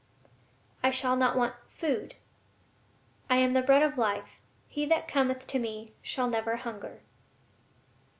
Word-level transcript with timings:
I 0.81 0.89
shall 0.89 1.15
not 1.15 1.35
want 1.35 1.53
food. 1.67 2.15
"I 3.29 3.35
am 3.35 3.53
the 3.53 3.61
bread 3.61 3.83
of 3.83 3.99
life. 3.99 4.41
He 4.67 4.83
that 4.87 5.07
cometh 5.07 5.45
to 5.45 5.59
Me 5.59 5.93
shall 6.01 6.27
never 6.27 6.55
hunger." 6.55 7.03